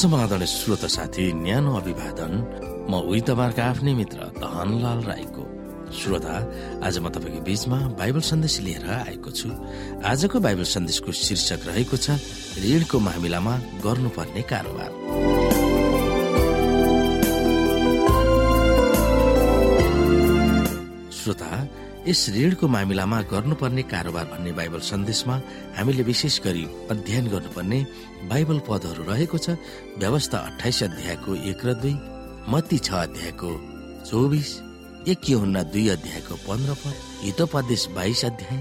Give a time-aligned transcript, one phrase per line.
[0.00, 2.32] समाधान श्रोत साथी न्यानो अभिवादन।
[2.88, 5.44] म उही तपाईँहरूको आफ्नै मित्र धनलाल राईको।
[5.92, 6.36] श्रोता
[6.86, 9.48] आज म तपाईँको बीचमा बाइबल सन्देश लिएर आएको छु।
[10.00, 12.16] आजको बाइबल सन्देशको शीर्षक रहेको छ
[12.64, 13.54] ऋणको मामिलामा
[13.84, 14.90] गर्नुपर्ने कारोबार।
[21.12, 21.50] श्रोता
[22.08, 25.34] यस ऋणको मामिलामा गर्नुपर्ने कारोबार भन्ने बाइबल सन्देशमा
[25.76, 27.80] हामीले विशेष गरी अध्ययन गर्नुपर्ने
[28.30, 29.60] बाइबल पदहरू रहेको छ।
[30.00, 31.94] व्यवस्था अठाइस अध्यायको एक र दुई
[32.48, 33.50] मती छ अध्यायको
[34.08, 34.50] चौबिस
[35.12, 38.58] एक हुन्न दुई अध्यायको पन्ध्र पद हितोपदेश बाइस अध्याय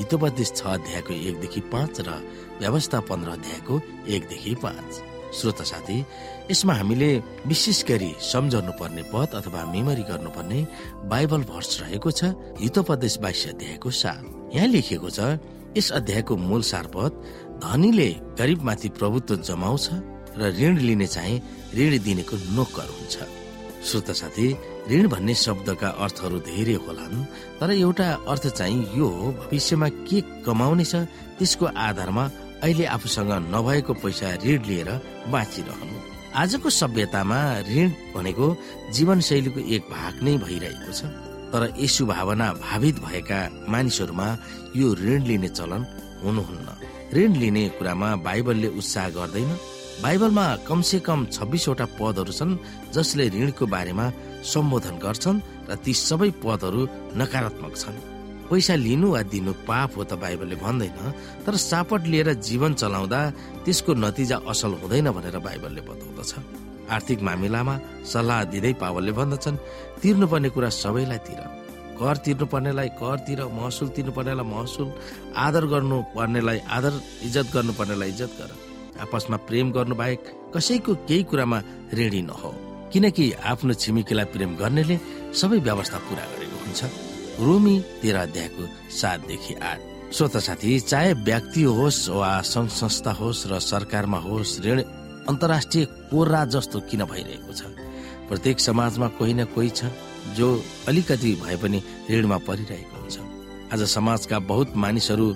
[0.00, 2.16] हितोपदेश छ अध्यायको एकदेखि पाँच र
[2.60, 5.98] व्यवस्था पन्ध्र अध्यायको एकदेखि पाँच। श्रोता साथी
[6.50, 7.10] यसमा हामीले
[7.46, 10.60] विशेष गरी सम्झाउनु पर्ने पद अथवा मेमोरी गर्नुपर्ने
[11.10, 15.20] बाइबल भर्स रहेको छ हितोपदेश बाइस अध्यायको साथ यहाँ लेखिएको छ
[15.76, 17.12] यस अध्यायको मूल सार पद
[17.64, 19.88] धनीले गरिबमाथि प्रभुत्व जमाउँछ
[20.38, 21.42] र ऋण लिने चाहिँ
[21.76, 23.16] ऋण दिनेको नोकर हुन्छ।
[23.86, 24.46] श्रोता साथी
[24.90, 27.24] ऋण भन्ने शब्दका अर्थहरू धेरै होलान्
[27.60, 30.94] तर एउटा अर्थ चाहिँ यो हो भविष्यमा के कमाउने छ
[31.38, 32.24] त्यसको आधारमा
[32.62, 34.90] अहिले आफूसँग नभएको पैसा ऋण लिएर
[35.32, 35.96] बाँचिरहनु।
[36.36, 38.46] आजको सभ्यतामा ऋण भनेको
[38.94, 41.00] जीवनशैलीको एक भाग नै भइरहेको छ।
[41.52, 43.40] तर यसु भावना भावित भएका
[43.72, 44.28] मानिसहरूमा
[44.76, 45.82] यो ऋण लिने चलन
[46.22, 46.68] हुनुहुन्न।
[47.16, 49.50] ऋण लिने कुरामा बाइबलले उत्साह गर्दैन।
[50.04, 52.60] बाइबलमा कमसे कम छब्बिसवटा पदहरू छन्
[52.94, 54.06] जसले ऋणको बारेमा
[54.44, 56.80] सम्बोधन गर्छन् र ती सबै पदहरू
[57.16, 57.96] नकारात्मक छन्।
[58.50, 60.98] पैसा लिनु वा दिनु पाप हो त बाइबलले भन्दैन
[61.46, 63.20] तर सापट लिएर जीवन चलाउँदा
[63.64, 66.32] त्यसको नतिजा असल हुँदैन भनेर बाइबलले बताउँदछ।
[66.90, 67.74] आर्थिक मामिलामा
[68.12, 69.62] सल्लाह दिँदै पावलले भन्दछन्
[70.02, 71.40] तिर्नुपर्ने कुरा सबैलाई तिर
[72.00, 74.88] कर तिर्नु पर्नेलाई कर तिर महसुल तिर्नु पर्नेलाई महसुल
[75.46, 76.94] आदर गर्नु पर्नेलाई आदर
[77.26, 78.50] इज्जत गर्नु पर्नेलाई इज्जत गर।
[79.04, 80.22] आपसमा प्रेम गर्नु बाहेक
[80.56, 81.58] कसैको केही कुरामा
[81.94, 82.50] ऋणी नहो।
[82.92, 84.96] किनकि आफ्नो छिमेकीलाई प्रेम गर्नेले
[85.40, 86.80] सबै व्यवस्था पूरा गरेको हुन्छ।
[87.38, 89.78] रोमी तेह्र अध्यायको सातदेखि आठ।
[90.14, 94.78] श्रोत साथी चाहे व्यक्ति होस् वा सङ्घ संस्था होस् र सरकारमा होस् ऋण
[95.30, 97.62] अन्तर्राष्ट्रिय कोर्रा जस्तो किन भइरहेको छ?
[98.28, 99.84] प्रत्येक समाजमा कोही न कोही छ
[100.36, 100.48] जो
[100.88, 103.16] अलिकति भए पनि ऋणमा परिरहेको हुन्छ।
[103.72, 105.28] आज समाजका बहुत मानिसहरू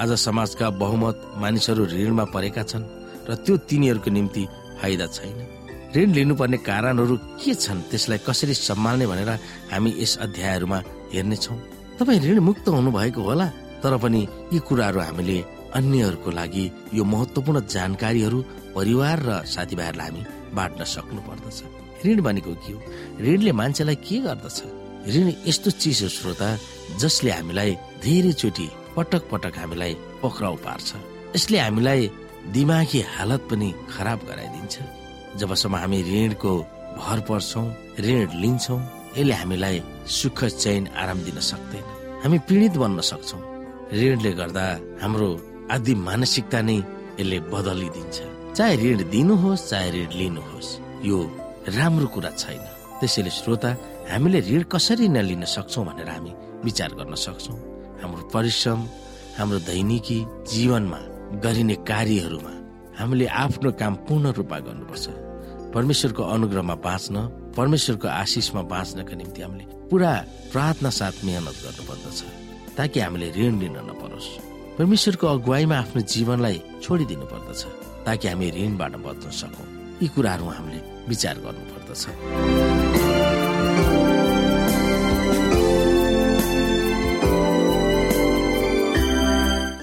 [0.00, 2.84] आज समाजका बहुमत मानिसहरू ऋणमा परेका छन्
[3.28, 4.46] र त्यो तिनीहरूको निम्ति
[4.82, 5.38] फाइदा छैन।
[5.96, 9.30] ऋण लिनुपर्ने कारणहरू के छन् त्यसलाई कसरी सम्हाल्ने भनेर
[9.72, 10.78] हामी यस अध्यायहरूमा
[11.14, 11.58] हेर्नेछौँ
[11.98, 13.46] तपाईँ ऋण मुक्त हुनु भएको होला
[13.82, 14.20] तर पनि
[14.52, 15.38] यी कुराहरू हामीले
[15.78, 16.64] अन्यहरूको लागि
[16.94, 18.38] यो महत्वपूर्ण जानकारीहरू
[18.76, 20.22] परिवार र साथीभाइहरूलाई हामी
[20.56, 21.58] बाँड्न सक्नु पर्दछ।
[22.06, 22.80] ऋण भनेको के हो?
[23.26, 24.58] ऋणले मान्छेलाई के गर्दछ?
[25.14, 26.48] ऋण यस्तो चिज हो श्रोता
[27.00, 30.88] जसले हामीलाई धेरैचोटि पटक पटक हामीलाई पक्राउ पार्छ।
[31.36, 32.10] यसले हामीलाई
[32.54, 34.74] दिमागी हालत पनि खराब गराइदिन्छ।
[35.40, 36.52] जबसम्म हामी ऋणको
[36.98, 37.62] भर पर्छौ
[38.06, 38.76] ऋण लिन्छौ
[39.18, 41.86] यसले हामीलाई सुख चैन आराम दिन सक्दैन।
[42.22, 43.38] हामी पीडित बन्न सक्छौ।
[43.90, 44.64] ऋणले गर्दा
[45.02, 45.28] हाम्रो
[45.74, 46.76] आदि मानसिकता नै
[47.18, 48.16] यसले बदलिदिन्छ।
[48.56, 50.70] चाहे ऋण दिनुहोस् चाहे ऋण लिनुहोस्
[51.02, 51.18] यो
[51.76, 52.62] राम्रो कुरा छैन।
[53.00, 53.70] त्यसैले श्रोता
[54.10, 56.32] हामीले ऋण कसरी नलिन सक्छौ भनेर हामी
[56.64, 57.54] विचार गर्न सक्छौ।
[58.02, 58.80] हाम्रो परिश्रम
[59.38, 60.18] हाम्रो दैनिकी
[60.52, 61.00] जीवनमा
[61.44, 62.52] गरिने कार्यहरूमा
[62.98, 65.06] हामीले आफ्नो काम पूर्ण रूपमा गर्नुपर्छ।
[65.74, 67.16] परमेश्वरको अनुग्रहमा बाँच्न
[67.58, 70.12] परमेश्वरको आशिषमा बाँच्नका निम्ति हामीले पुरा
[70.52, 72.20] प्रार्थना साथ मेहनत गर्नुपर्दछ
[72.78, 74.28] ताकि हामीले ऋण लिन नपरोस्।
[74.78, 77.62] परमेश्वरको अगुवाईमा आफ्नो जीवनलाई छोडिदिनु पर्दछ
[78.06, 79.66] ताकि हामी ऋणबाट बच्न सकौँ।
[80.02, 80.80] यी कुराहरू हामीले
[81.10, 82.02] विचार गर्नुपर्दछ।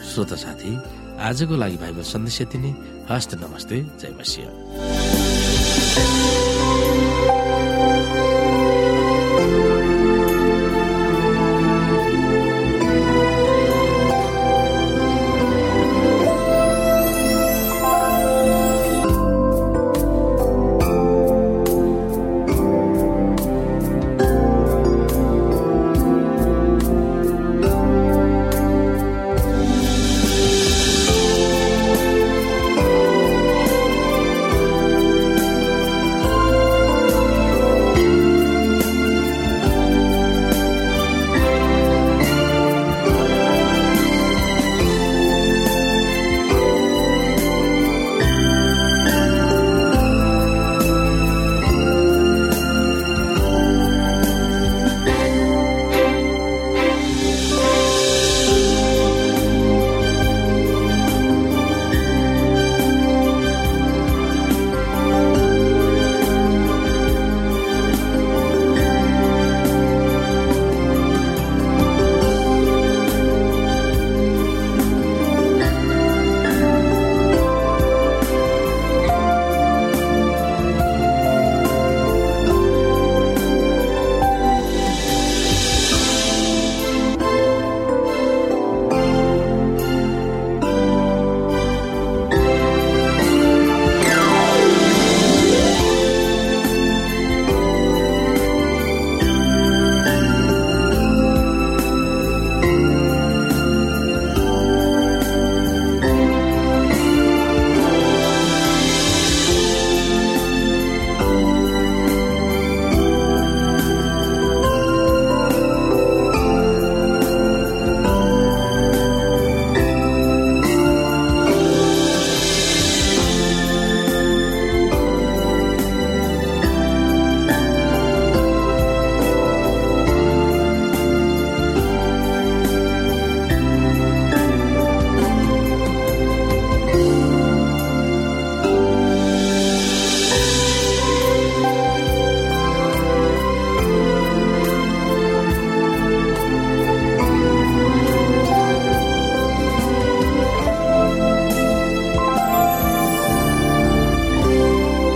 [0.09, 0.71] श्रोता साथी
[1.27, 2.71] आजको लागि बाइबल सन्देश यति नै।
[3.11, 4.51] हस्त नमस्ते जय मसिंह।